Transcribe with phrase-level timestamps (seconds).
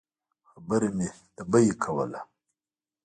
[0.49, 2.21] خبره مې د بیې کوله.